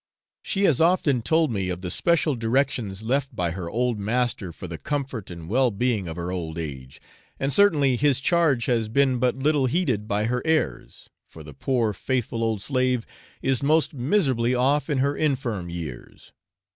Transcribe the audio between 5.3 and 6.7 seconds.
well being of her old